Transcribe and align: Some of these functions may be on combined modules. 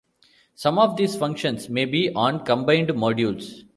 Some 0.55 0.79
of 0.79 0.97
these 0.97 1.15
functions 1.15 1.69
may 1.69 1.85
be 1.85 2.11
on 2.15 2.43
combined 2.43 2.87
modules. 2.89 3.65